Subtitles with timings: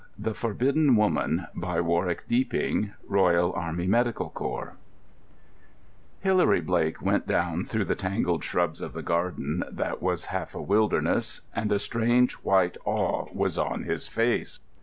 [0.17, 4.73] The Forbidden Woman By Warwick Deeping Royal Army Medical Corps
[6.21, 10.59] Hilary Blake went down through the tangled shrubs of the garden that was half a
[10.63, 14.59] wilderness, and a strange, white awe was on his face.